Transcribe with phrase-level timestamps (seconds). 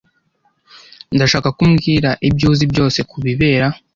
[1.15, 3.67] Ndashaka ko umbwira ibyo uzi byose kubibera.